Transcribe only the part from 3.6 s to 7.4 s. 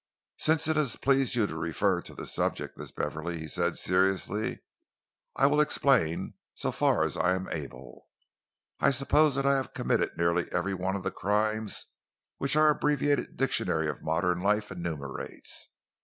seriously, "I will explain so far as I